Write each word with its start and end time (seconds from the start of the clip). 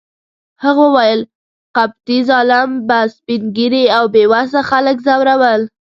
هغه 0.63 0.83
وویل: 0.89 1.21
قبطي 1.75 2.17
ظالم 2.29 2.69
به 2.87 2.99
سپین 3.15 3.41
ږیري 3.57 3.83
او 3.97 4.05
بې 4.13 4.23
وسه 4.31 4.59
خلک 4.69 4.95
ځورول. 5.05 5.61